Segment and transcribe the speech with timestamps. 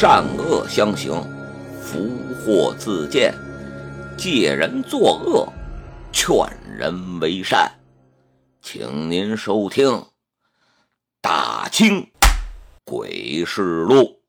[0.00, 1.12] 善恶相形，
[1.82, 3.34] 福祸自见。
[4.16, 5.46] 借人作恶，
[6.10, 6.34] 劝
[6.74, 7.70] 人为善。
[8.62, 10.06] 请您收听
[11.20, 12.10] 大清
[12.82, 14.22] 鬼事录。